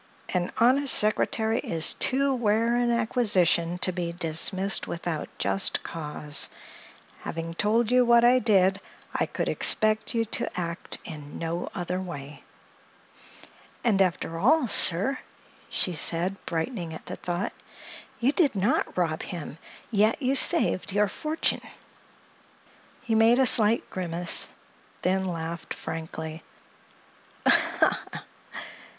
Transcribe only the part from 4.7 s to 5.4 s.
without